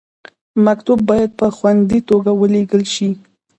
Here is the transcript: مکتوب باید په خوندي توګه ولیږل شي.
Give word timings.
مکتوب 0.65 0.99
باید 1.09 1.31
په 1.39 1.47
خوندي 1.57 1.99
توګه 2.09 2.31
ولیږل 2.39 2.83
شي. 2.93 3.09